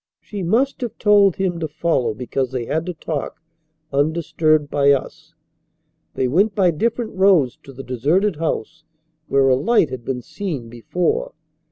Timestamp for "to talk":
2.87-3.39